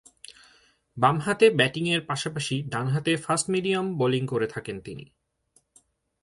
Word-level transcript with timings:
বামহাতে 0.97 1.45
ব্যাটিংয়ের 1.49 2.01
পাশাপাশি 2.05 2.55
ডানহাতে 2.63 3.11
ফাস্ট 3.17 3.49
মিডিয়াম 3.49 3.85
বোলিং 3.97 4.23
করে 4.27 4.47
থাকেন 4.47 4.77
তিনি। 4.81 5.05